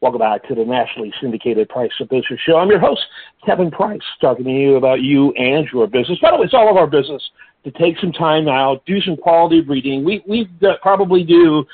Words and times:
Welcome 0.00 0.20
back 0.20 0.48
to 0.48 0.54
the 0.54 0.64
nationally 0.64 1.12
syndicated 1.20 1.68
Price 1.68 1.90
of 2.00 2.08
Business 2.08 2.40
Show. 2.46 2.56
I'm 2.56 2.70
your 2.70 2.80
host, 2.80 3.02
Kevin 3.44 3.70
Price, 3.70 4.00
talking 4.18 4.46
to 4.46 4.50
you 4.50 4.76
about 4.76 5.02
you 5.02 5.30
and 5.32 5.68
your 5.74 5.86
business. 5.86 6.18
By 6.22 6.30
the 6.30 6.38
way, 6.38 6.44
it's 6.44 6.54
all 6.54 6.70
of 6.70 6.78
our 6.78 6.86
business 6.86 7.22
to 7.64 7.70
take 7.72 7.98
some 7.98 8.10
time 8.10 8.48
out, 8.48 8.82
do 8.86 8.98
some 9.02 9.14
quality 9.14 9.60
reading. 9.60 10.02
We 10.02 10.22
we 10.26 10.48
probably 10.80 11.22
do. 11.22 11.66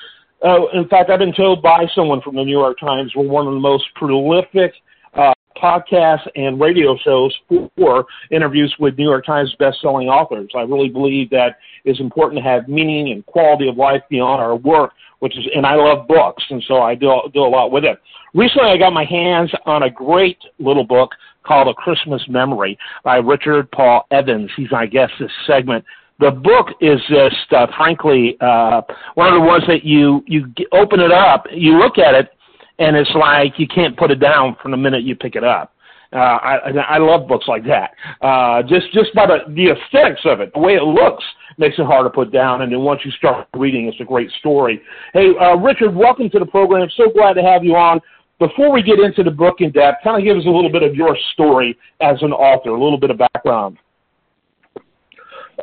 Uh, 0.44 0.66
in 0.74 0.88
fact, 0.88 1.08
I've 1.08 1.20
been 1.20 1.34
told 1.36 1.62
by 1.62 1.86
someone 1.94 2.20
from 2.20 2.34
the 2.34 2.42
New 2.42 2.58
York 2.58 2.80
Times 2.80 3.12
we're 3.14 3.28
one 3.28 3.46
of 3.46 3.54
the 3.54 3.60
most 3.60 3.84
prolific 3.94 4.72
uh, 5.14 5.32
podcasts 5.56 6.28
and 6.34 6.60
radio 6.60 6.96
shows 7.04 7.32
for 7.76 8.06
interviews 8.32 8.74
with 8.80 8.98
New 8.98 9.08
York 9.08 9.24
Times 9.24 9.54
best-selling 9.60 10.08
authors. 10.08 10.50
I 10.56 10.62
really 10.62 10.88
believe 10.88 11.30
that 11.30 11.58
it's 11.84 12.00
important 12.00 12.42
to 12.42 12.50
have 12.50 12.66
meaning 12.66 13.12
and 13.12 13.24
quality 13.24 13.68
of 13.68 13.76
life 13.76 14.02
beyond 14.10 14.42
our 14.42 14.56
work 14.56 14.94
which 15.20 15.36
is, 15.36 15.44
and 15.54 15.66
I 15.66 15.74
love 15.74 16.06
books, 16.06 16.44
and 16.50 16.62
so 16.66 16.82
I 16.82 16.94
do 16.94 17.12
do 17.32 17.40
a 17.40 17.48
lot 17.48 17.70
with 17.70 17.84
it. 17.84 17.98
Recently, 18.34 18.70
I 18.70 18.76
got 18.76 18.92
my 18.92 19.04
hands 19.04 19.50
on 19.64 19.84
a 19.84 19.90
great 19.90 20.38
little 20.58 20.84
book 20.84 21.12
called 21.44 21.68
A 21.68 21.74
Christmas 21.74 22.22
Memory 22.28 22.78
by 23.04 23.16
Richard 23.16 23.70
Paul 23.70 24.06
Evans. 24.10 24.50
He's 24.56 24.70
my 24.70 24.86
guest 24.86 25.12
this 25.18 25.30
segment. 25.46 25.84
The 26.18 26.30
book 26.30 26.68
is 26.80 26.98
just, 27.08 27.52
uh, 27.52 27.66
frankly, 27.76 28.36
uh, 28.40 28.82
one 29.14 29.28
of 29.28 29.34
the 29.34 29.46
ones 29.46 29.64
that 29.68 29.84
you 29.84 30.24
you 30.26 30.52
open 30.72 31.00
it 31.00 31.12
up, 31.12 31.44
you 31.52 31.78
look 31.78 31.98
at 31.98 32.14
it, 32.14 32.30
and 32.78 32.96
it's 32.96 33.10
like 33.14 33.58
you 33.58 33.66
can't 33.68 33.96
put 33.96 34.10
it 34.10 34.20
down 34.20 34.56
from 34.62 34.70
the 34.70 34.76
minute 34.76 35.02
you 35.02 35.14
pick 35.14 35.36
it 35.36 35.44
up. 35.44 35.72
Uh, 36.12 36.16
I, 36.18 36.70
I 36.88 36.98
love 36.98 37.26
books 37.26 37.46
like 37.48 37.64
that. 37.66 37.90
Uh, 38.20 38.62
just 38.62 38.92
just 38.92 39.14
by 39.14 39.26
the, 39.26 39.38
the 39.54 39.70
aesthetics 39.70 40.20
of 40.24 40.40
it, 40.40 40.52
the 40.54 40.60
way 40.60 40.74
it 40.74 40.82
looks 40.82 41.24
makes 41.58 41.78
it 41.78 41.86
hard 41.86 42.06
to 42.06 42.10
put 42.10 42.32
down. 42.32 42.62
And 42.62 42.72
then 42.72 42.80
once 42.80 43.00
you 43.04 43.10
start 43.12 43.48
reading, 43.54 43.86
it's 43.86 44.00
a 44.00 44.04
great 44.04 44.30
story. 44.38 44.80
Hey, 45.12 45.30
uh, 45.40 45.56
Richard, 45.56 45.94
welcome 45.94 46.30
to 46.30 46.38
the 46.38 46.46
program. 46.46 46.88
So 46.96 47.10
glad 47.10 47.34
to 47.34 47.42
have 47.42 47.64
you 47.64 47.76
on. 47.76 48.00
Before 48.38 48.70
we 48.70 48.82
get 48.82 48.98
into 49.00 49.22
the 49.22 49.30
book 49.30 49.56
in 49.60 49.72
depth, 49.72 50.04
kind 50.04 50.18
of 50.18 50.24
give 50.24 50.36
us 50.36 50.44
a 50.44 50.50
little 50.50 50.70
bit 50.70 50.82
of 50.82 50.94
your 50.94 51.16
story 51.32 51.76
as 52.02 52.16
an 52.20 52.32
author, 52.32 52.70
a 52.70 52.82
little 52.82 52.98
bit 52.98 53.10
of 53.10 53.18
background. 53.18 53.78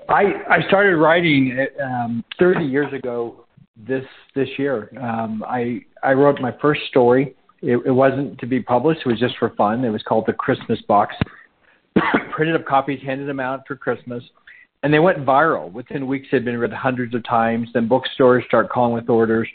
I 0.10 0.24
I 0.50 0.68
started 0.68 0.98
writing 0.98 1.68
um, 1.82 2.24
30 2.40 2.66
years 2.66 2.92
ago 2.92 3.46
this 3.88 4.04
this 4.36 4.50
year. 4.58 4.90
Um, 5.00 5.44
I 5.48 5.82
I 6.04 6.14
wrote 6.14 6.42
my 6.42 6.54
first 6.62 6.82
story 6.90 7.36
it, 7.64 7.78
it 7.86 7.92
wasn't 7.92 8.38
to 8.40 8.46
be 8.46 8.62
published. 8.62 9.02
It 9.06 9.10
was 9.10 9.20
just 9.20 9.38
for 9.38 9.50
fun. 9.52 9.84
It 9.86 9.90
was 9.90 10.04
called 10.04 10.26
the 10.28 10.34
Christmas 10.34 10.80
Box. 10.88 11.16
Printed 12.32 12.56
up 12.56 12.66
copies, 12.66 13.00
handed 13.04 13.28
them 13.28 13.40
out 13.40 13.62
for 13.68 13.76
Christmas, 13.76 14.24
and 14.84 14.94
they 14.94 15.00
went 15.00 15.20
viral. 15.20 15.72
Within 15.72 16.06
weeks, 16.08 16.28
they'd 16.32 16.44
been 16.44 16.58
read 16.58 16.74
hundreds 16.74 17.16
of 17.16 17.24
times. 17.24 17.70
Then 17.74 17.88
bookstores 17.88 18.44
start 18.48 18.70
calling 18.70 18.94
with 18.94 19.10
orders, 19.10 19.48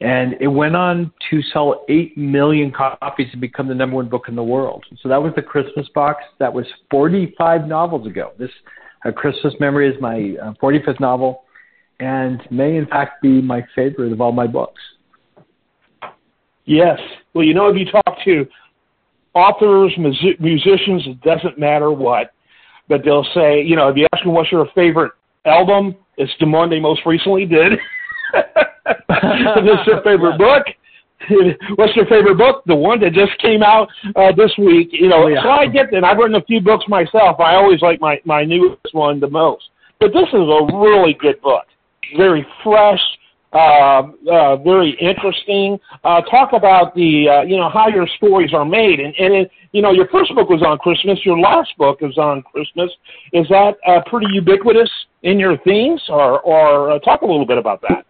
and 0.00 0.34
it 0.40 0.46
went 0.46 0.74
on 0.74 1.12
to 1.30 1.42
sell 1.52 1.84
eight 1.90 2.16
million 2.16 2.72
copies 2.72 3.28
and 3.32 3.40
become 3.40 3.68
the 3.68 3.74
number 3.74 3.96
one 3.96 4.08
book 4.08 4.24
in 4.28 4.34
the 4.34 4.42
world. 4.42 4.84
So 5.02 5.08
that 5.10 5.22
was 5.22 5.32
the 5.36 5.42
Christmas 5.42 5.86
Box. 5.94 6.22
That 6.38 6.52
was 6.52 6.64
45 6.90 7.66
novels 7.66 8.06
ago. 8.06 8.32
This 8.38 8.50
A 9.04 9.12
Christmas 9.12 9.52
Memory 9.60 9.94
is 9.94 10.00
my 10.00 10.36
uh, 10.42 10.54
45th 10.62 11.00
novel, 11.00 11.42
and 12.00 12.40
may 12.50 12.76
in 12.76 12.86
fact 12.86 13.20
be 13.20 13.42
my 13.42 13.62
favorite 13.74 14.12
of 14.12 14.22
all 14.22 14.32
my 14.32 14.46
books. 14.46 14.80
Yes. 16.64 16.98
Well, 17.34 17.44
you 17.44 17.54
know, 17.54 17.68
if 17.68 17.76
you 17.76 17.86
talk 17.90 18.16
to 18.24 18.46
authors, 19.34 19.92
mus- 19.98 20.36
musicians, 20.38 21.06
it 21.06 21.20
doesn't 21.22 21.58
matter 21.58 21.90
what, 21.90 22.32
but 22.88 23.02
they'll 23.04 23.26
say, 23.34 23.62
you 23.62 23.76
know, 23.76 23.88
if 23.88 23.96
you 23.96 24.06
ask 24.12 24.24
them 24.24 24.34
what's 24.34 24.52
your 24.52 24.66
favorite 24.74 25.12
album, 25.44 25.96
it's 26.16 26.32
the 26.40 26.46
one 26.46 26.68
they 26.70 26.80
most 26.80 27.00
recently 27.06 27.46
did. 27.46 27.72
what's 29.06 29.86
their 29.86 30.02
favorite 30.02 30.38
book? 30.38 30.64
What's 31.76 31.94
your 31.94 32.06
favorite 32.06 32.36
book? 32.36 32.62
The 32.66 32.74
one 32.74 33.00
that 33.00 33.12
just 33.12 33.38
came 33.40 33.62
out 33.62 33.88
uh, 34.16 34.32
this 34.36 34.52
week. 34.58 34.88
You 34.92 35.08
know, 35.08 35.24
oh, 35.24 35.26
yeah. 35.28 35.42
so 35.42 35.50
I 35.50 35.66
get 35.66 35.86
that. 35.92 36.04
I've 36.04 36.18
written 36.18 36.34
a 36.34 36.44
few 36.44 36.60
books 36.60 36.84
myself. 36.88 37.38
I 37.38 37.54
always 37.54 37.80
like 37.80 38.00
my 38.00 38.20
my 38.24 38.44
newest 38.44 38.92
one 38.92 39.20
the 39.20 39.30
most. 39.30 39.70
But 40.00 40.12
this 40.12 40.28
is 40.28 40.34
a 40.34 40.66
really 40.76 41.14
good 41.14 41.40
book. 41.40 41.64
Very 42.16 42.44
fresh, 42.64 43.00
uh, 43.52 44.02
uh, 44.30 44.56
very 44.56 44.96
interesting. 45.00 45.78
Uh, 46.04 46.20
talk 46.22 46.52
about 46.52 46.94
the, 46.94 47.28
uh, 47.28 47.42
you 47.42 47.56
know, 47.56 47.68
how 47.68 47.88
your 47.88 48.06
stories 48.16 48.54
are 48.54 48.64
made. 48.64 48.98
And, 49.00 49.14
and 49.18 49.34
it, 49.34 49.50
you 49.72 49.82
know, 49.82 49.90
your 49.90 50.08
first 50.08 50.34
book 50.34 50.48
was 50.48 50.62
on 50.62 50.78
Christmas. 50.78 51.18
Your 51.24 51.38
last 51.38 51.70
book 51.78 51.98
is 52.00 52.16
on 52.18 52.42
Christmas. 52.42 52.90
Is 53.32 53.46
that 53.48 53.74
pretty 54.06 54.26
ubiquitous 54.32 54.90
in 55.22 55.38
your 55.38 55.56
themes, 55.58 56.02
or, 56.08 56.40
or 56.40 56.98
talk 57.00 57.22
a 57.22 57.26
little 57.26 57.46
bit 57.46 57.58
about 57.58 57.80
that? 57.82 58.04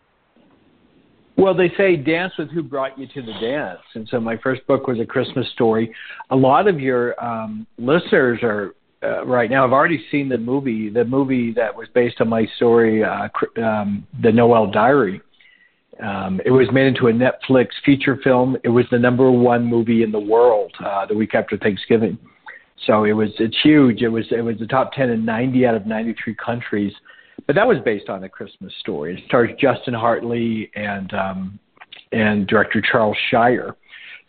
Well, 1.37 1.55
they 1.55 1.73
say 1.77 1.97
dance 1.97 2.33
with 2.39 2.51
who 2.51 2.63
brought 2.63 2.99
you 2.99 3.07
to 3.07 3.23
the 3.23 3.33
dance. 3.41 3.81
And 3.95 4.09
so 4.11 4.21
my 4.21 4.37
first 4.37 4.67
book 4.67 4.87
was 4.87 5.01
a 5.01 5.07
Christmas 5.07 5.47
story. 5.55 5.93
A 6.31 6.37
lot 6.37 6.69
of 6.69 6.79
your 6.79 7.23
um, 7.25 7.67
listeners 7.79 8.41
are 8.43 8.75
uh, 9.03 9.25
right 9.27 9.51
now. 9.51 9.65
I've 9.65 9.73
already 9.73 10.05
seen 10.11 10.29
the 10.29 10.39
movie, 10.39 10.89
the 10.89 11.05
movie 11.05 11.53
that 11.55 11.75
was 11.75 11.89
based 11.95 12.21
on 12.21 12.29
my 12.29 12.47
story, 12.57 13.03
uh, 13.03 13.29
um, 13.61 14.07
the 14.23 14.31
Noel 14.31 14.71
Diary. 14.71 15.21
Um, 16.01 16.41
it 16.45 16.51
was 16.51 16.69
made 16.73 16.87
into 16.87 17.09
a 17.09 17.13
Netflix 17.13 17.69
feature 17.85 18.19
film. 18.25 18.57
It 18.65 18.69
was 18.69 18.87
the 18.91 18.99
number 18.99 19.31
one 19.31 19.65
movie 19.65 20.03
in 20.03 20.11
the 20.11 20.21
world 20.21 20.73
uh, 20.85 21.07
the 21.07 21.15
week 21.15 21.35
after 21.35 21.57
Thanksgiving. 21.59 22.19
So 22.87 23.05
it 23.05 23.13
was 23.13 23.29
it's 23.39 23.57
huge. 23.63 24.03
It 24.03 24.09
was 24.09 24.25
it 24.31 24.41
was 24.41 24.57
the 24.59 24.67
top 24.67 24.93
ten 24.93 25.11
in 25.11 25.25
90 25.25 25.67
out 25.67 25.75
of 25.75 25.87
93 25.87 26.35
countries. 26.35 26.93
But 27.47 27.57
that 27.57 27.67
was 27.67 27.79
based 27.85 28.09
on 28.09 28.25
a 28.25 28.29
Christmas 28.29 28.73
story. 28.81 29.15
It 29.15 29.25
stars 29.27 29.51
Justin 29.61 29.95
Hartley 29.95 30.71
and 30.75 31.13
um, 31.13 31.59
and 32.13 32.47
director 32.47 32.81
Charles 32.81 33.17
Shyer. 33.31 33.77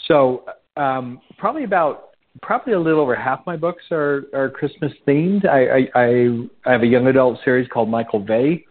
So 0.07 0.46
um, 0.78 1.22
probably 1.38 1.63
about 1.63 2.09
probably 2.41 2.73
a 2.73 2.79
little 2.79 3.00
over 3.00 3.16
half 3.16 3.46
my 3.46 3.56
books 3.56 3.84
are 3.91 4.23
are 4.34 4.50
Christmas 4.50 4.91
themed. 5.07 5.47
I 5.47 5.88
I, 5.96 6.02
I, 6.03 6.69
I 6.69 6.72
have 6.72 6.84
a 6.84 6.88
young 6.88 7.07
adult 7.07 7.40
series 7.44 7.68
called 7.69 7.90
Michael 7.90 8.23
Vey, 8.23 8.66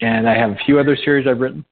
and 0.00 0.28
I 0.28 0.36
have 0.38 0.50
a 0.50 0.58
few 0.64 0.78
other 0.78 0.96
series 0.96 1.26
I've 1.26 1.40
written. 1.40 1.64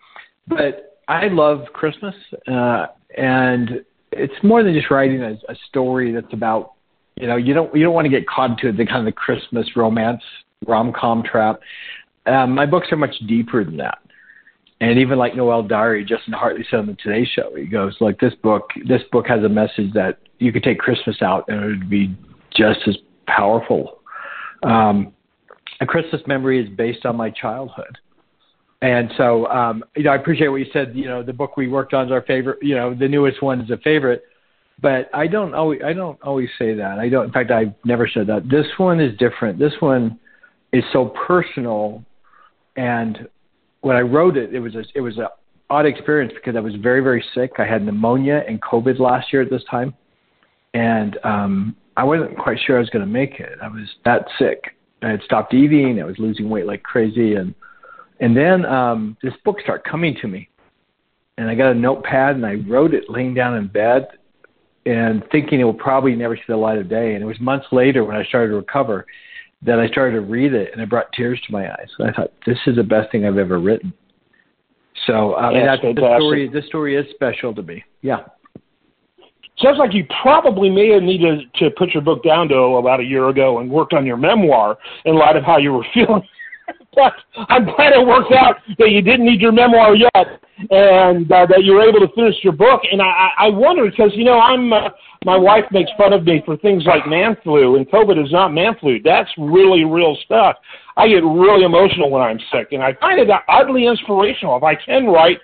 But 0.47 1.01
I 1.09 1.29
love 1.29 1.65
Christmas, 1.73 2.15
uh, 2.51 2.87
and 3.17 3.85
it's 4.11 4.35
more 4.43 4.63
than 4.63 4.75
just 4.75 4.91
writing 4.91 5.23
a, 5.23 5.33
a 5.49 5.57
story 5.69 6.13
that's 6.13 6.33
about 6.33 6.73
you 7.17 7.27
know 7.27 7.37
you 7.37 7.55
don't 7.55 7.75
you 7.75 7.85
don't 7.85 7.95
want 7.95 8.05
to 8.07 8.11
get 8.11 8.27
caught 8.27 8.51
into 8.51 8.73
the 8.73 8.87
kind 8.87 8.99
of 8.99 9.05
the 9.07 9.13
Christmas 9.13 9.67
romance 9.77 10.23
rom 10.67 10.93
com 10.93 11.23
trap. 11.23 11.61
Um, 12.27 12.53
my 12.53 12.67
books 12.67 12.89
are 12.93 12.97
much 12.97 13.15
deeper 13.27 13.65
than 13.65 13.77
that. 13.79 13.99
And 14.81 14.99
even 14.99 15.17
like 15.17 15.37
Noel 15.37 15.63
Diary, 15.63 16.05
Justin 16.05 16.33
Hartley 16.33 16.67
said 16.69 16.81
on 16.81 16.87
the 16.87 16.95
Today 16.95 17.25
Show, 17.25 17.55
he 17.55 17.67
goes 17.67 17.97
like 18.01 18.19
this 18.19 18.35
book. 18.43 18.71
This 18.89 19.03
book 19.13 19.27
has 19.29 19.45
a 19.45 19.49
message 19.49 19.93
that 19.95 20.19
you 20.41 20.53
could 20.53 20.65
take 20.65 20.79
Christmas 20.79 21.23
out 21.23 21.45
and 21.47 21.63
it 21.63 21.67
would 21.67 21.91
be 21.91 22.17
just 22.55 22.81
as 22.89 22.97
powerful. 23.29 24.01
Um, 24.65 25.13
a 25.81 25.87
Christmas 25.87 26.21
memory 26.27 26.61
is 26.61 26.69
based 26.77 27.07
on 27.07 27.17
my 27.17 27.31
childhood. 27.31 27.99
And 28.83 29.13
so, 29.17 29.47
um, 29.47 29.85
you 29.95 30.03
know, 30.03 30.11
I 30.11 30.17
appreciate 30.17 30.49
what 30.49 30.57
you 30.57 30.67
said. 30.73 30.93
You 30.95 31.07
know, 31.07 31.23
the 31.23 31.33
book 31.33 31.57
we 31.57 31.69
worked 31.69 31.95
on 31.95 32.07
is 32.07 32.13
our 32.13 32.23
favorite. 32.23 32.59
You 32.63 32.75
know, 32.75 32.93
the 32.93 33.09
newest 33.09 33.41
one 33.41 33.61
is 33.61 33.71
a 33.71 33.79
favorite. 33.79 34.25
But 34.81 35.09
I 35.15 35.29
don't 35.29 35.55
always, 35.55 35.81
I 35.87 35.93
don't 35.93 36.21
always 36.23 36.49
say 36.59 36.75
that. 36.75 36.99
I 36.99 37.09
don't. 37.09 37.27
In 37.27 37.33
fact, 37.33 37.53
I've 37.53 37.75
never 37.85 38.09
said 38.09 38.27
that. 38.27 38.49
This 38.51 38.67
one 38.79 39.01
is 39.01 39.17
different. 39.19 39.57
This 39.61 39.75
one 39.79 40.19
is 40.73 40.83
so 40.93 41.15
personal. 41.27 42.05
And 42.77 43.29
when 43.83 43.97
I 43.97 44.01
wrote 44.01 44.37
it, 44.37 44.53
it 44.53 44.59
was 44.59 44.75
a, 44.75 44.83
it 44.97 45.01
was 45.01 45.17
an 45.17 45.29
odd 45.71 45.87
experience 45.87 46.33
because 46.35 46.57
I 46.57 46.61
was 46.61 46.75
very, 46.75 47.03
very 47.03 47.25
sick. 47.37 47.53
I 47.59 47.65
had 47.65 47.85
pneumonia 47.85 48.43
and 48.49 48.61
COVID 48.61 48.99
last 48.99 49.33
year 49.33 49.43
at 49.43 49.51
this 49.51 49.63
time, 49.71 49.95
and 50.75 51.19
um, 51.23 51.77
I 51.97 52.03
wasn't 52.03 52.37
quite 52.37 52.59
sure 52.67 52.77
I 52.77 52.81
was 52.81 52.91
going 52.91 53.05
to 53.05 53.11
make 53.11 53.39
it. 53.39 53.59
I 53.63 53.69
was 53.69 53.89
that 54.05 54.27
sick. 54.39 54.75
I 55.03 55.11
had 55.11 55.23
stopped 55.23 55.55
eating. 55.55 56.01
I 56.01 56.05
was 56.05 56.19
losing 56.19 56.49
weight 56.49 56.67
like 56.67 56.83
crazy, 56.83 57.35
and 57.35 57.55
and 58.21 58.37
then 58.37 58.65
um, 58.67 59.17
this 59.23 59.35
book 59.45 59.61
started 59.63 59.89
coming 59.89 60.17
to 60.21 60.29
me, 60.29 60.49
and 61.39 61.49
I 61.49 61.55
got 61.55 61.73
a 61.73 61.75
notepad 61.75 62.37
and 62.37 62.47
I 62.47 62.55
wrote 62.69 62.95
it 62.95 63.05
laying 63.09 63.35
down 63.35 63.57
in 63.57 63.69
bed, 63.69 64.09
and 64.87 65.23
thinking 65.31 65.61
it 65.61 65.65
will 65.65 65.75
probably 65.75 66.15
never 66.15 66.37
see 66.37 66.43
the 66.49 66.57
light 66.57 66.79
of 66.79 66.89
day. 66.89 67.15
And 67.15 67.23
it 67.23 67.27
was 67.27 67.41
months 67.41 67.67
later 67.73 68.05
when 68.05 68.17
I 68.17 68.25
started 68.25 68.51
to 68.51 68.57
recover 68.57 69.07
that 69.65 69.79
I 69.79 69.87
started 69.89 70.17
to 70.17 70.21
read 70.23 70.55
it, 70.55 70.73
and 70.73 70.83
it 70.83 70.91
brought 70.91 71.13
tears 71.13 71.41
to 71.47 71.53
my 71.53 71.71
eyes. 71.71 71.89
And 71.99 72.11
I 72.11 72.13
thought 72.13 72.33
this 72.47 72.59
is 72.67 72.77
the 72.77 72.83
best 72.83 73.13
thing 73.13 73.25
I've 73.25 73.39
ever 73.39 73.61
written. 73.61 73.93
So 75.07 75.35
I 75.37 75.53
mean, 75.53 75.67
that's, 75.67 75.83
the 75.83 75.93
story. 75.95 76.49
This 76.49 76.67
story 76.67 76.97
is 76.97 77.07
special 77.15 77.55
to 77.55 77.63
me. 77.63 77.83
Yeah. 78.03 78.25
Sounds 79.59 79.79
like 79.79 79.95
you 79.95 80.05
probably 80.23 80.71
may 80.71 80.89
have 80.91 81.03
needed 81.03 81.53
to 81.57 81.71
put 81.71 81.91
your 81.91 82.03
book 82.03 82.25
down 82.25 82.49
to 82.49 82.57
about 82.57 83.01
a 83.01 83.05
year 83.05 83.29
ago 83.29 83.59
and 83.59 83.71
worked 83.71 83.93
on 83.93 84.07
your 84.07 84.17
memoir 84.17 84.79
in 85.05 85.15
light 85.15 85.37
of 85.37 85.45
how 85.45 85.59
you 85.59 85.73
were 85.73 85.85
feeling 85.95 86.23
but 86.95 87.13
I'm 87.49 87.65
glad 87.65 87.93
it 87.95 88.07
worked 88.07 88.33
out 88.33 88.57
that 88.79 88.91
you 88.91 89.03
didn't 89.03 89.27
need 89.27 89.41
your 89.41 89.53
memoir 89.53 89.95
yet, 89.95 90.43
and 90.71 91.31
uh, 91.33 91.47
that 91.47 91.65
you 91.65 91.75
were 91.75 91.89
able 91.89 92.01
to 92.01 92.13
finish 92.15 92.37
your 92.43 92.53
book. 92.53 92.83
And 92.91 93.01
I, 93.01 93.31
I 93.39 93.49
wonder 93.49 93.89
because 93.91 94.13
you 94.15 94.25
know 94.25 94.39
I'm 94.39 94.73
uh, 94.73 94.91
my 95.25 95.37
wife 95.37 95.65
makes 95.71 95.91
fun 95.97 96.13
of 96.13 96.25
me 96.25 96.43
for 96.45 96.57
things 96.59 96.85
like 96.85 97.07
man 97.07 97.37
flu, 97.43 97.77
and 97.77 97.89
COVID 97.89 98.23
is 98.23 98.33
not 98.33 98.53
man 98.53 98.75
flu. 98.79 99.01
That's 99.03 99.31
really 99.39 99.85
real 99.85 100.17
stuff. 100.25 100.57
I 100.97 101.09
get 101.09 101.25
really 101.25 101.65
emotional 101.65 102.11
when 102.11 102.23
I'm 102.23 102.39
sick, 102.53 102.69
and 102.73 102.83
I 102.83 102.95
find 103.01 103.19
it 103.19 103.29
oddly 103.49 103.87
inspirational. 103.87 104.57
If 104.57 104.63
I 104.63 104.75
can 104.75 105.07
write, 105.07 105.39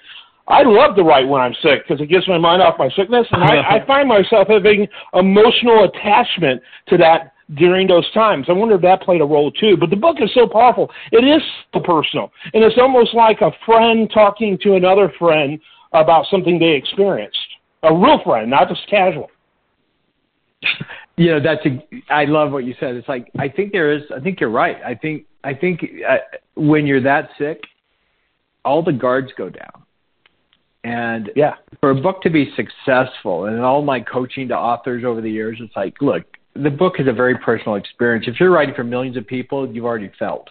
I 0.47 0.63
love 0.63 0.97
to 0.97 1.03
write 1.03 1.27
when 1.29 1.41
I'm 1.41 1.55
sick 1.63 1.87
because 1.87 2.03
it 2.03 2.07
gets 2.07 2.29
my 2.29 2.39
mind 2.39 2.63
off 2.63 2.75
my 2.79 2.91
sickness, 2.91 3.27
and 3.31 3.43
I, 3.43 3.77
I 3.77 3.87
find 3.87 4.09
myself 4.09 4.49
having 4.49 4.87
emotional 5.15 5.85
attachment 5.85 6.63
to 6.89 6.99
that 6.99 7.33
during 7.55 7.87
those 7.87 8.11
times. 8.13 8.47
I 8.49 8.53
wonder 8.53 8.75
if 8.75 8.83
that 8.83 9.03
played 9.03 9.21
a 9.21 9.25
role 9.25 9.51
too. 9.51 9.77
But 9.77 9.91
the 9.91 9.97
book 9.97 10.17
is 10.21 10.31
so 10.35 10.47
powerful; 10.47 10.91
it 11.13 11.25
is 11.25 11.43
so 11.73 11.81
personal, 11.81 12.33
and 12.53 12.63
it's 12.65 12.79
almost 12.79 13.15
like 13.15 13.41
a 13.41 13.53
friend 13.65 14.11
talking 14.13 14.59
to 14.63 14.75
another 14.75 15.13
friend 15.19 15.59
about 15.93 16.27
something 16.31 16.59
they 16.59 16.73
experienced. 16.73 17.39
A 17.83 17.95
real 17.95 18.21
friend, 18.25 18.51
not 18.51 18.69
just 18.69 18.89
casual. 18.89 19.31
You 21.21 21.33
know, 21.33 21.41
that's 21.43 21.67
a, 21.67 22.15
I 22.15 22.27
love 22.27 22.53
what 22.53 22.65
you 22.65 22.77
said. 22.79 22.95
It's 22.95 23.09
like 23.09 23.29
I 23.37 23.49
think 23.49 23.73
there 23.73 23.93
is. 23.93 24.03
I 24.17 24.21
think 24.21 24.41
you're 24.41 24.51
right. 24.51 24.77
I 24.87 24.95
think 24.95 25.25
I 25.43 25.53
think 25.53 25.81
uh, 26.09 26.19
when 26.55 26.87
you're 26.87 27.03
that 27.03 27.31
sick, 27.37 27.61
all 28.65 28.85
the 28.85 28.93
guards 28.93 29.33
go 29.37 29.49
down 29.49 29.83
and 30.85 31.31
yeah, 31.35 31.55
for 31.81 31.91
a 31.91 31.95
book 31.95 32.23
to 32.23 32.31
be 32.31 32.53
successful, 32.57 33.47
and 33.47 33.61
all 33.61 33.83
my 33.83 34.01
coaching 34.01 34.49
to 34.49 34.55
authors 34.57 35.05
over 35.05 35.21
the 35.21 35.31
years, 35.31 35.59
it's 35.61 35.75
like, 35.77 35.95
look, 36.01 36.23
the 36.63 36.71
book 36.71 36.95
is 36.99 37.07
a 37.07 37.13
very 37.13 37.37
personal 37.39 37.77
experience. 37.77 38.27
If 38.29 38.41
you're 38.41 38.51
writing 38.51 38.75
for 38.75 38.85
millions 38.85 39.17
of 39.17 39.27
people, 39.27 39.71
you've 39.71 39.85
already 39.85 40.11
felt. 40.19 40.49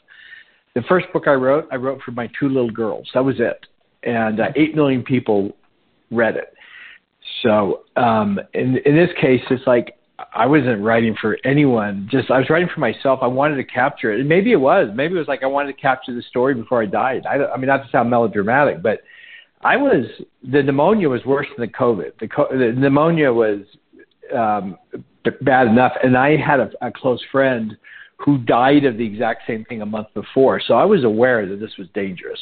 The 0.76 0.82
first 0.84 1.08
book 1.12 1.28
I 1.28 1.34
wrote, 1.34 1.68
I 1.72 1.76
wrote 1.76 2.02
for 2.02 2.12
my 2.12 2.30
two 2.40 2.48
little 2.50 2.70
girls. 2.70 3.10
That 3.14 3.26
was 3.26 3.36
it, 3.40 3.66
and 4.04 4.40
uh, 4.40 4.50
eight 4.56 4.76
million 4.76 5.04
people 5.04 5.56
read 6.12 6.36
it. 6.36 6.54
So 7.44 7.84
um, 7.96 8.40
in 8.54 8.78
in 8.86 8.96
this 8.96 9.10
case, 9.20 9.42
it's 9.50 9.66
like 9.66 9.96
I 10.34 10.46
wasn't 10.46 10.82
writing 10.82 11.16
for 11.20 11.38
anyone. 11.44 12.08
Just 12.12 12.32
I 12.32 12.38
was 12.38 12.50
writing 12.50 12.70
for 12.74 12.80
myself. 12.80 13.20
I 13.22 13.28
wanted 13.28 13.56
to 13.56 13.64
capture 13.64 14.14
it, 14.14 14.20
and 14.20 14.30
maybe 14.30 14.52
it 14.52 14.58
was. 14.60 14.90
Maybe 14.94 15.16
it 15.16 15.18
was 15.18 15.28
like 15.28 15.44
I 15.44 15.48
wanted 15.48 15.76
to 15.76 15.82
capture 15.82 16.14
the 16.14 16.24
story 16.24 16.54
before 16.54 16.82
I 16.82 16.86
died. 16.86 17.26
I, 17.26 17.44
I 17.46 17.58
mean, 17.58 17.68
not 17.68 17.84
to 17.84 17.90
sound 17.92 18.10
melodramatic, 18.10 18.82
but 18.82 19.00
I 19.62 19.78
was 19.78 20.06
the 20.44 20.62
pneumonia 20.64 21.10
was 21.10 21.26
worse 21.26 21.48
than 21.58 21.68
the 21.68 21.74
COVID. 21.74 22.20
The, 22.20 22.28
the 22.52 22.74
pneumonia 22.80 23.34
was 23.34 23.62
um, 24.36 24.78
bad 25.42 25.68
enough, 25.68 25.94
and 26.04 26.18
I 26.18 26.38
had 26.38 26.60
a, 26.60 26.72
a 26.82 26.92
close 26.92 27.24
friend 27.32 27.78
who 28.18 28.40
died 28.40 28.86
of 28.86 28.98
the 28.98 29.06
exact 29.06 29.44
same 29.48 29.64
thing 29.66 29.82
a 29.82 29.86
month 29.86 30.08
before. 30.14 30.60
So 30.60 30.74
I 30.74 30.86
was 30.86 31.04
aware 31.04 31.46
that 31.48 31.60
this 31.60 31.78
was 31.78 31.88
dangerous. 31.94 32.40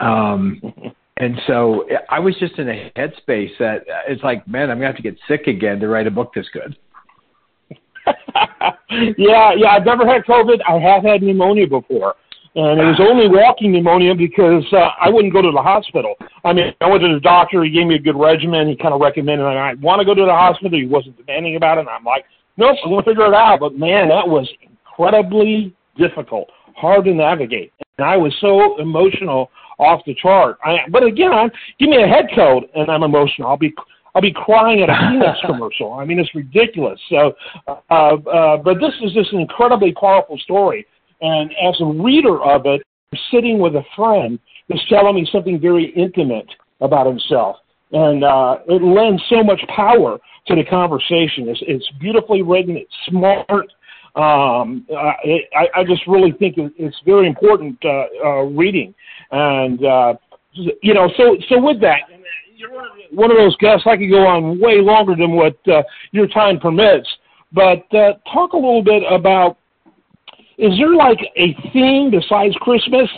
Um, 0.00 0.60
and 1.18 1.40
so 1.46 1.86
I 2.08 2.18
was 2.18 2.34
just 2.38 2.58
in 2.58 2.68
a 2.68 2.92
headspace 2.96 3.52
that 3.58 3.84
it's 4.08 4.22
like, 4.22 4.46
man, 4.48 4.70
I'm 4.70 4.78
gonna 4.78 4.86
have 4.86 4.96
to 4.96 5.02
get 5.02 5.16
sick 5.28 5.46
again 5.46 5.80
to 5.80 5.88
write 5.88 6.06
a 6.06 6.10
book 6.10 6.32
this 6.34 6.46
good. 6.52 6.76
yeah, 9.18 9.52
yeah. 9.56 9.68
I've 9.70 9.84
never 9.84 10.06
had 10.06 10.24
COVID. 10.24 10.58
I 10.66 10.78
have 10.78 11.04
had 11.04 11.22
pneumonia 11.22 11.66
before 11.66 12.14
and 12.56 12.80
it 12.80 12.84
was 12.84 12.98
only 12.98 13.28
walking 13.28 13.70
pneumonia 13.70 14.14
because 14.14 14.64
uh, 14.72 14.90
I 15.00 15.08
wouldn't 15.08 15.32
go 15.32 15.40
to 15.40 15.52
the 15.52 15.62
hospital. 15.62 16.16
I 16.44 16.52
mean, 16.52 16.74
I 16.80 16.88
went 16.88 17.02
to 17.02 17.14
the 17.14 17.20
doctor. 17.20 17.62
He 17.62 17.70
gave 17.70 17.86
me 17.86 17.94
a 17.94 17.98
good 17.98 18.16
regimen. 18.16 18.66
He 18.66 18.76
kind 18.76 18.92
of 18.92 19.00
recommended 19.00 19.44
I 19.44 19.74
want 19.74 20.00
to 20.00 20.04
go 20.04 20.14
to 20.14 20.24
the 20.24 20.32
hospital. 20.32 20.76
He 20.76 20.86
wasn't 20.86 21.16
demanding 21.16 21.54
about 21.54 21.78
it. 21.78 21.82
And 21.82 21.90
I'm 21.90 22.04
like, 22.04 22.24
nope, 22.56 22.76
I'm 22.84 22.90
going 22.90 23.04
to 23.04 23.10
figure 23.10 23.26
it 23.26 23.34
out. 23.34 23.60
But 23.60 23.78
man, 23.78 24.08
that 24.08 24.26
was 24.26 24.50
incredibly 24.62 25.74
difficult, 25.96 26.48
hard 26.74 27.04
to 27.04 27.14
navigate. 27.14 27.72
And 27.98 28.06
I 28.08 28.16
was 28.16 28.34
so 28.40 28.80
emotional 28.80 29.50
off 29.78 30.02
the 30.04 30.14
chart. 30.16 30.58
I, 30.64 30.78
but 30.90 31.04
again, 31.04 31.32
I'm, 31.32 31.50
give 31.78 31.88
me 31.88 32.02
a 32.02 32.06
head 32.06 32.26
coat 32.34 32.68
and 32.74 32.90
I'm 32.90 33.04
emotional. 33.04 33.48
I'll 33.48 33.58
be 33.58 33.72
I'll 34.12 34.22
be 34.22 34.32
crying 34.32 34.82
at 34.82 34.88
a 34.88 34.92
Kleenex 34.92 35.40
commercial. 35.46 35.92
I 35.92 36.04
mean, 36.04 36.18
it's 36.18 36.34
ridiculous. 36.34 37.00
So, 37.08 37.32
uh, 37.68 37.92
uh, 37.92 38.56
but 38.56 38.80
this 38.80 38.92
is 39.02 39.12
just 39.12 39.32
an 39.32 39.38
incredibly 39.38 39.92
powerful 39.92 40.36
story 40.38 40.84
and 41.20 41.50
as 41.62 41.80
a 41.80 41.84
reader 41.84 42.42
of 42.42 42.62
it, 42.66 42.82
sitting 43.32 43.58
with 43.58 43.74
a 43.74 43.84
friend 43.96 44.38
is 44.68 44.80
telling 44.88 45.14
me 45.14 45.28
something 45.30 45.60
very 45.60 45.92
intimate 45.96 46.48
about 46.80 47.06
himself. 47.06 47.56
And 47.92 48.22
uh, 48.24 48.58
it 48.68 48.82
lends 48.82 49.22
so 49.28 49.42
much 49.42 49.60
power 49.74 50.18
to 50.46 50.54
the 50.54 50.64
conversation. 50.64 51.48
It's, 51.48 51.60
it's 51.66 51.90
beautifully 52.00 52.42
written. 52.42 52.76
It's 52.76 52.94
smart. 53.08 53.66
Um, 54.16 54.86
I, 54.96 55.66
I 55.76 55.84
just 55.84 56.06
really 56.06 56.32
think 56.32 56.54
it's 56.56 56.96
very 57.04 57.26
important 57.26 57.78
uh, 57.84 58.04
uh, 58.24 58.42
reading. 58.42 58.94
And 59.30 59.84
uh, 59.84 60.14
you 60.52 60.94
know, 60.94 61.08
so 61.16 61.36
so 61.48 61.60
with 61.60 61.80
that, 61.80 62.00
you're 62.56 62.70
one 63.12 63.30
of 63.30 63.36
those 63.36 63.56
guests. 63.56 63.86
I 63.86 63.96
could 63.96 64.10
go 64.10 64.26
on 64.26 64.60
way 64.60 64.80
longer 64.80 65.14
than 65.14 65.32
what 65.32 65.56
uh, 65.68 65.82
your 66.12 66.26
time 66.26 66.58
permits. 66.58 67.08
But 67.52 67.92
uh, 67.94 68.14
talk 68.32 68.52
a 68.52 68.56
little 68.56 68.82
bit 68.82 69.02
about 69.10 69.58
is 70.60 70.76
there 70.78 70.94
like 70.94 71.18
a 71.36 71.56
theme 71.72 72.10
besides 72.10 72.54
Christmas 72.60 73.08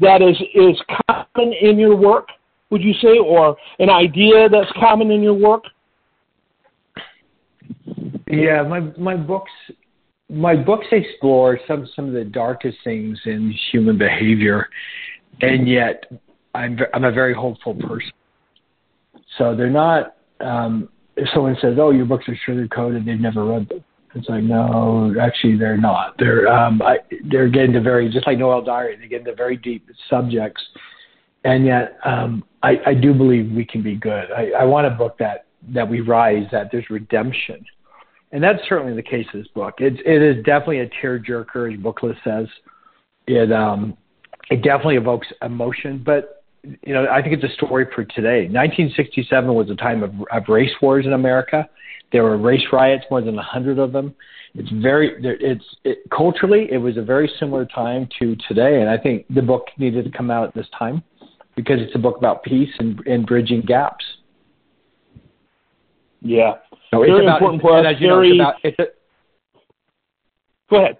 that 0.00 0.20
is 0.20 0.36
is 0.54 0.76
common 1.06 1.54
in 1.60 1.78
your 1.78 1.96
work? 1.96 2.28
Would 2.70 2.82
you 2.82 2.92
say, 2.94 3.18
or 3.18 3.56
an 3.78 3.88
idea 3.88 4.48
that's 4.48 4.70
common 4.80 5.10
in 5.10 5.22
your 5.22 5.34
work? 5.34 5.62
Yeah, 8.26 8.62
my 8.62 8.80
my 8.98 9.14
books 9.14 9.52
my 10.28 10.56
books 10.56 10.86
explore 10.90 11.60
some 11.68 11.88
some 11.94 12.08
of 12.08 12.14
the 12.14 12.24
darkest 12.24 12.78
things 12.82 13.20
in 13.26 13.54
human 13.70 13.96
behavior, 13.96 14.68
and 15.40 15.68
yet 15.68 16.04
I'm 16.54 16.78
I'm 16.94 17.04
a 17.04 17.12
very 17.12 17.34
hopeful 17.34 17.74
person. 17.74 18.10
So 19.38 19.54
they're 19.54 19.70
not. 19.70 20.16
Um, 20.40 20.88
if 21.16 21.28
someone 21.32 21.56
says, 21.60 21.76
"Oh, 21.78 21.90
your 21.90 22.06
books 22.06 22.24
are 22.28 22.36
sugar 22.44 22.66
coated," 22.66 23.04
they've 23.04 23.20
never 23.20 23.44
read 23.44 23.68
them. 23.68 23.84
It's 24.14 24.28
like 24.28 24.42
no, 24.42 25.14
actually 25.20 25.56
they're 25.56 25.76
not. 25.76 26.14
They're 26.18 26.48
um, 26.48 26.82
I, 26.82 26.98
they're 27.30 27.48
getting 27.48 27.72
to 27.72 27.80
very 27.80 28.10
just 28.10 28.26
like 28.26 28.38
Noel 28.38 28.62
Diary. 28.62 28.96
They 28.96 29.08
get 29.08 29.20
into 29.20 29.34
very 29.34 29.56
deep 29.56 29.88
subjects, 30.10 30.62
and 31.44 31.64
yet 31.64 31.98
um, 32.04 32.44
I, 32.62 32.78
I 32.86 32.94
do 32.94 33.14
believe 33.14 33.50
we 33.52 33.64
can 33.64 33.82
be 33.82 33.96
good. 33.96 34.30
I, 34.30 34.50
I 34.60 34.64
want 34.64 34.86
a 34.86 34.90
book 34.90 35.16
that 35.18 35.46
that 35.72 35.88
we 35.88 36.00
rise, 36.00 36.44
that 36.52 36.68
there's 36.70 36.90
redemption, 36.90 37.64
and 38.32 38.42
that's 38.42 38.58
certainly 38.68 38.94
the 38.94 39.02
case 39.02 39.26
of 39.32 39.40
this 39.40 39.48
book. 39.54 39.74
It's 39.78 40.00
it 40.04 40.22
is 40.22 40.44
definitely 40.44 40.80
a 40.80 40.90
tearjerker, 41.02 41.72
as 41.72 41.80
Booklist 41.80 42.22
says. 42.22 42.48
It 43.26 43.50
um, 43.50 43.96
it 44.50 44.62
definitely 44.62 44.96
evokes 44.96 45.28
emotion, 45.40 46.02
but 46.04 46.44
you 46.62 46.92
know 46.92 47.06
I 47.10 47.22
think 47.22 47.34
it's 47.34 47.50
a 47.50 47.54
story 47.56 47.86
for 47.94 48.04
today. 48.04 48.42
1967 48.42 49.54
was 49.54 49.70
a 49.70 49.74
time 49.74 50.02
of, 50.02 50.12
of 50.30 50.48
race 50.48 50.72
wars 50.82 51.06
in 51.06 51.14
America 51.14 51.66
there 52.12 52.22
were 52.22 52.36
race 52.36 52.64
riots, 52.72 53.04
more 53.10 53.20
than 53.22 53.38
a 53.38 53.42
hundred 53.42 53.78
of 53.78 53.92
them. 53.92 54.14
It's 54.54 54.70
very, 54.70 55.14
it's 55.22 55.64
it, 55.84 55.98
culturally, 56.14 56.68
it 56.70 56.78
was 56.78 56.98
a 56.98 57.02
very 57.02 57.30
similar 57.40 57.64
time 57.64 58.08
to 58.18 58.36
today, 58.48 58.80
and 58.80 58.90
I 58.90 58.98
think 58.98 59.26
the 59.34 59.40
book 59.40 59.68
needed 59.78 60.04
to 60.04 60.10
come 60.10 60.30
out 60.30 60.46
at 60.46 60.54
this 60.54 60.66
time 60.78 61.02
because 61.56 61.80
it's 61.80 61.94
a 61.94 61.98
book 61.98 62.18
about 62.18 62.42
peace 62.42 62.70
and, 62.78 63.00
and 63.06 63.26
bridging 63.26 63.62
gaps. 63.62 64.04
Yeah, 66.20 66.54
so 66.90 67.00
very 67.00 67.12
it's 67.12 67.22
about, 67.22 67.36
important 67.36 67.62
for 67.62 67.78
us. 67.78 67.96
Very. 67.98 68.36
Know, 68.36 68.52
it's 68.62 68.76
about, 68.76 68.78
it's 68.78 68.78
a, 68.78 69.02
Go 70.72 70.78
ahead. 70.78 70.98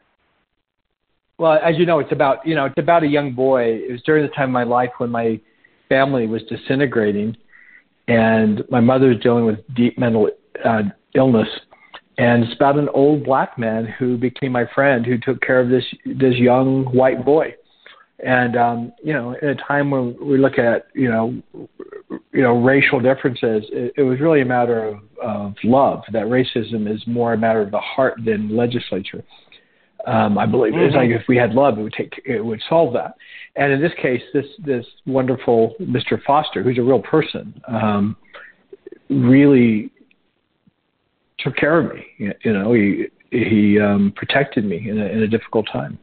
Well, 1.38 1.58
as 1.64 1.78
you 1.78 1.86
know, 1.86 1.98
it's 1.98 2.12
about 2.12 2.46
you 2.46 2.54
know 2.54 2.66
it's 2.66 2.78
about 2.78 3.02
a 3.04 3.06
young 3.06 3.32
boy. 3.32 3.62
It 3.64 3.90
was 3.90 4.02
during 4.02 4.22
the 4.22 4.32
time 4.32 4.50
of 4.50 4.52
my 4.52 4.64
life 4.64 4.90
when 4.98 5.10
my 5.10 5.40
family 5.88 6.26
was 6.26 6.42
disintegrating, 6.42 7.36
and 8.06 8.62
my 8.70 8.80
mother 8.80 9.08
was 9.08 9.18
dealing 9.22 9.46
with 9.46 9.58
deep 9.74 9.98
mental 9.98 10.28
uh, 10.64 10.82
illness. 11.14 11.48
And 12.18 12.44
it's 12.44 12.54
about 12.54 12.78
an 12.78 12.88
old 12.90 13.24
black 13.24 13.58
man 13.58 13.86
who 13.86 14.16
became 14.16 14.52
my 14.52 14.66
friend, 14.74 15.06
who 15.06 15.18
took 15.18 15.40
care 15.40 15.60
of 15.60 15.68
this 15.68 15.84
this 16.04 16.34
young 16.34 16.84
white 16.94 17.24
boy. 17.24 17.54
And 18.24 18.56
um, 18.56 18.92
you 19.02 19.12
know, 19.12 19.34
in 19.40 19.48
a 19.48 19.54
time 19.54 19.90
when 19.90 20.16
we 20.20 20.38
look 20.38 20.58
at 20.58 20.88
you 20.94 21.08
know, 21.08 21.42
you 22.32 22.42
know, 22.42 22.60
racial 22.60 23.00
differences, 23.00 23.64
it, 23.72 23.94
it 23.96 24.02
was 24.02 24.20
really 24.20 24.42
a 24.42 24.44
matter 24.44 24.84
of, 24.84 24.98
of 25.22 25.54
love. 25.64 26.02
That 26.12 26.24
racism 26.24 26.92
is 26.92 27.02
more 27.06 27.32
a 27.32 27.38
matter 27.38 27.60
of 27.60 27.70
the 27.70 27.80
heart 27.80 28.20
than 28.24 28.54
legislature. 28.54 29.24
Um, 30.06 30.36
I 30.36 30.46
believe 30.46 30.72
mm-hmm. 30.72 30.82
it's 30.82 30.96
like 30.96 31.10
if 31.10 31.22
we 31.28 31.36
had 31.36 31.52
love, 31.52 31.78
it 31.78 31.82
would 31.82 31.92
take 31.92 32.20
it 32.24 32.44
would 32.44 32.60
solve 32.68 32.92
that. 32.94 33.14
And 33.56 33.72
in 33.72 33.80
this 33.80 33.92
case, 34.00 34.22
this 34.34 34.46
this 34.64 34.84
wonderful 35.06 35.74
Mr. 35.80 36.22
Foster, 36.24 36.62
who's 36.62 36.78
a 36.78 36.82
real 36.82 37.02
person, 37.02 37.60
um, 37.68 38.16
really 39.08 39.91
took 41.42 41.56
care 41.56 41.78
of 41.78 41.94
me. 41.94 42.34
You 42.44 42.52
know, 42.52 42.72
he 42.72 43.06
he 43.30 43.80
um, 43.80 44.12
protected 44.14 44.64
me 44.64 44.88
in 44.88 45.00
a, 45.00 45.06
in 45.06 45.22
a 45.22 45.26
difficult 45.26 45.66
time. 45.72 45.98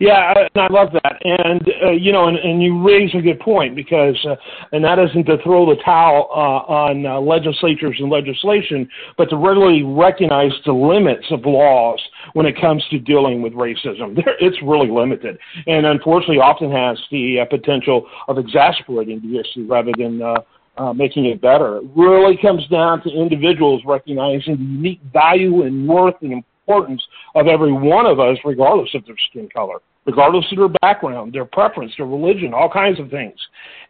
Yeah, 0.00 0.32
and 0.36 0.50
I 0.54 0.72
love 0.72 0.90
that. 0.92 1.18
And 1.24 1.62
uh, 1.84 1.90
you 1.90 2.12
know, 2.12 2.28
and, 2.28 2.36
and 2.38 2.62
you 2.62 2.86
raise 2.86 3.12
a 3.14 3.20
good 3.20 3.40
point 3.40 3.74
because, 3.74 4.16
uh, 4.28 4.36
and 4.70 4.84
that 4.84 4.98
isn't 4.98 5.24
to 5.24 5.38
throw 5.42 5.66
the 5.66 5.80
towel 5.82 6.28
uh, 6.30 6.72
on 6.72 7.04
uh, 7.04 7.20
legislatures 7.20 7.96
and 7.98 8.10
legislation, 8.10 8.88
but 9.16 9.28
to 9.30 9.36
really 9.36 9.82
recognize 9.82 10.52
the 10.66 10.72
limits 10.72 11.26
of 11.30 11.44
laws 11.44 12.00
when 12.34 12.46
it 12.46 12.60
comes 12.60 12.84
to 12.90 12.98
dealing 12.98 13.42
with 13.42 13.52
racism. 13.54 14.16
It's 14.40 14.56
really 14.62 14.88
limited, 14.90 15.36
and 15.66 15.84
unfortunately, 15.84 16.38
often 16.38 16.70
has 16.70 16.98
the 17.10 17.40
uh, 17.40 17.44
potential 17.46 18.06
of 18.28 18.38
exasperating 18.38 19.20
the 19.20 19.40
issue 19.40 19.66
rather 19.66 19.90
than 19.98 20.22
uh, 20.22 20.36
uh, 20.78 20.92
making 20.92 21.26
it 21.26 21.40
better. 21.40 21.78
It 21.78 21.84
really 21.94 22.36
comes 22.40 22.66
down 22.68 23.02
to 23.02 23.10
individuals 23.10 23.82
recognizing 23.84 24.56
the 24.56 24.62
unique 24.62 25.00
value 25.12 25.62
and 25.62 25.86
worth 25.88 26.14
and 26.22 26.32
importance 26.32 27.02
of 27.34 27.46
every 27.46 27.72
one 27.72 28.06
of 28.06 28.20
us, 28.20 28.38
regardless 28.44 28.94
of 28.94 29.04
their 29.06 29.16
skin 29.28 29.48
color. 29.48 29.78
regardless 30.08 30.46
of 30.50 30.56
their 30.56 30.74
background, 30.80 31.34
their 31.34 31.44
preference, 31.44 31.92
their 31.98 32.06
religion, 32.06 32.54
all 32.54 32.70
kinds 32.70 32.98
of 32.98 33.10
things. 33.10 33.38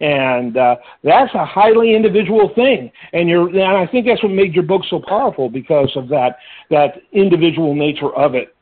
And 0.00 0.56
uh, 0.56 0.76
that's 1.04 1.32
a 1.34 1.46
highly 1.46 1.94
individual 1.94 2.50
thing. 2.56 2.90
And 3.12 3.28
you're, 3.28 3.48
and 3.48 3.62
I 3.62 3.86
think 3.86 4.04
that's 4.06 4.22
what 4.22 4.32
made 4.32 4.52
your 4.52 4.64
book 4.64 4.82
so 4.90 5.00
powerful 5.06 5.48
because 5.48 5.92
of 5.94 6.08
that 6.08 6.38
that 6.70 7.00
individual 7.12 7.72
nature 7.74 8.12
of 8.16 8.34
it. 8.34 8.54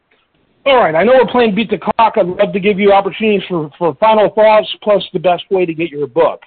All 0.67 0.77
right, 0.77 0.95
I 0.95 1.03
know 1.03 1.13
we're 1.15 1.31
playing 1.31 1.55
beat 1.55 1.71
the 1.71 1.79
clock. 1.79 2.15
I'd 2.17 2.27
love 2.27 2.53
to 2.53 2.61
give 2.61 2.79
you 2.79 2.93
opportunities 2.93 3.43
for, 3.49 3.71
for 3.79 3.95
final 3.95 4.29
thoughts, 4.35 4.69
plus 4.83 5.03
the 5.13 5.19
best 5.21 5.45
way 5.51 5.65
to 5.65 5.73
get 5.73 5.91
your 5.91 6.09
book. 6.09 6.43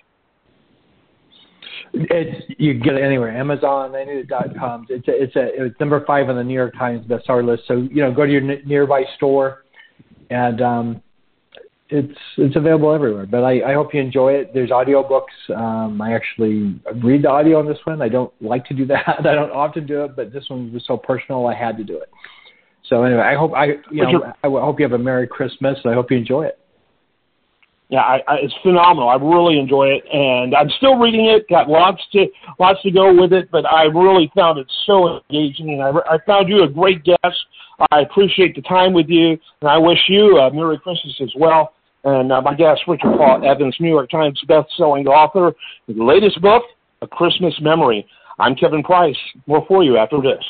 It's 1.94 2.46
you 2.58 2.74
can 2.74 2.82
get 2.82 2.94
it 2.96 3.04
anywhere. 3.04 3.36
Amazon, 3.36 3.96
any 3.96 4.20
of 4.20 4.28
the 4.28 4.28
dot 4.28 4.56
coms. 4.58 4.88
It's 4.90 5.08
a, 5.08 5.24
it's 5.24 5.36
a 5.36 5.66
it's 5.66 5.80
number 5.80 6.04
five 6.06 6.30
on 6.30 6.36
the 6.36 6.44
New 6.44 6.54
York 6.54 6.74
Times 6.78 7.06
bestseller 7.06 7.46
list. 7.46 7.64
So 7.68 7.76
you 7.76 8.02
know, 8.02 8.14
go 8.14 8.26
to 8.26 8.32
your 8.32 8.42
n- 8.42 8.62
nearby 8.66 9.04
store, 9.18 9.66
and 10.30 10.62
um, 10.62 11.04
it's 11.90 12.18
it's 12.38 12.56
available 12.56 12.94
everywhere. 12.94 13.26
But 13.26 13.44
I, 13.44 13.72
I 13.72 13.74
hope 13.74 13.94
you 13.94 14.02
enjoy 14.02 14.34
it. 14.34 14.54
There's 14.54 14.70
audiobooks. 14.70 15.56
Um, 15.56 16.02
I 16.02 16.14
actually 16.14 16.80
read 17.04 17.24
the 17.24 17.30
audio 17.30 17.60
on 17.60 17.68
this 17.68 17.80
one. 17.84 18.02
I 18.02 18.10
don't 18.10 18.32
like 18.42 18.66
to 18.66 18.74
do 18.74 18.86
that. 18.88 19.08
I 19.20 19.22
don't 19.22 19.52
often 19.52 19.86
do 19.86 20.04
it, 20.04 20.16
but 20.16 20.32
this 20.32 20.46
one 20.50 20.72
was 20.72 20.84
so 20.86 20.98
personal. 20.98 21.48
I 21.48 21.56
had 21.56 21.78
to 21.78 21.84
do 21.84 21.98
it. 21.98 22.10
So 22.88 23.04
anyway, 23.04 23.22
I 23.22 23.36
hope 23.36 23.54
I 23.56 23.66
you 23.92 24.04
know 24.04 24.34
I 24.44 24.48
hope 24.48 24.80
you 24.80 24.84
have 24.84 24.94
a 24.94 25.04
Merry 25.04 25.28
Christmas. 25.28 25.78
And 25.84 25.92
I 25.92 25.96
hope 25.96 26.12
you 26.12 26.18
enjoy 26.18 26.46
it. 26.46 26.60
Yeah, 27.90 28.02
I, 28.02 28.22
I, 28.28 28.36
it's 28.44 28.54
phenomenal. 28.62 29.10
I 29.10 29.16
really 29.16 29.58
enjoy 29.58 29.88
it, 29.88 30.04
and 30.14 30.54
I'm 30.54 30.70
still 30.78 30.96
reading 30.96 31.26
it. 31.26 31.50
Got 31.50 31.68
lots 31.68 32.00
to 32.14 32.28
lots 32.60 32.80
to 32.84 32.92
go 32.92 33.12
with 33.20 33.34
it, 33.34 33.50
but 33.52 33.66
I 33.66 33.86
really 33.86 34.32
found 34.36 34.60
it 34.60 34.72
so 34.86 35.22
engaging, 35.32 35.72
and 35.72 35.82
I, 35.82 35.90
I 36.08 36.18
found 36.26 36.50
you 36.50 36.62
a 36.64 36.70
great 36.70 37.04
guest. 37.04 37.36
I 37.92 38.02
appreciate 38.02 38.56
the 38.56 38.62
time 38.62 38.94
with 38.94 39.08
you, 39.10 39.32
and 39.62 39.70
I 39.70 39.80
wish 39.80 39.98
you 40.08 40.38
a 40.38 40.54
Merry 40.54 40.78
Christmas 40.78 41.16
as 41.20 41.32
well. 41.36 41.74
And 42.04 42.32
uh, 42.32 42.42
my 42.42 42.54
guest, 42.54 42.82
Richard 42.88 43.18
Paul 43.18 43.42
Evans, 43.44 43.76
New 43.80 43.90
York 43.90 44.10
Times 44.12 44.40
best-selling 44.48 45.08
author, 45.08 45.54
the 45.88 46.04
latest 46.04 46.40
book, 46.42 46.64
A 47.02 47.08
Christmas 47.08 47.54
Memory. 47.60 48.08
I'm 48.38 48.56
Kevin 48.56 48.84
Price. 48.84 49.18
More 49.48 49.66
for 49.68 49.84
you 49.84 49.98
after 49.98 50.22
this. 50.22 50.44